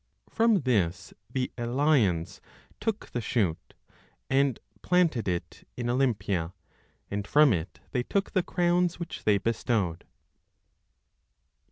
From 0.31 0.61
this 0.61 1.13
the 1.29 1.51
Eleians 1.59 2.39
took 2.79 3.11
the 3.11 3.21
shoot, 3.21 3.75
and 4.31 4.59
planted 4.81 5.27
it 5.27 5.67
in 5.77 5.91
Olympia, 5.91 6.53
and 7.11 7.27
from 7.27 7.53
it 7.53 7.81
they 7.91 8.01
took 8.01 8.31
the 8.31 8.41
crowns 8.41 8.99
which 8.99 9.25
they 9.25 9.37
bestowed. 9.37 10.05